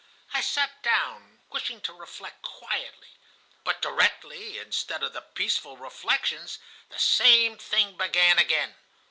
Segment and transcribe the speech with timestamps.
[0.33, 3.19] I sat down, wishing to reflect quietly;
[3.63, 6.57] but directly, instead of the peaceful reflections,
[6.89, 8.73] the same thing began again.